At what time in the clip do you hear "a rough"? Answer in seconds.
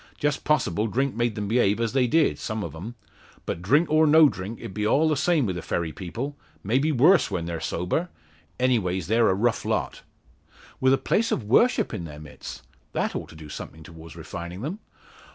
9.29-9.63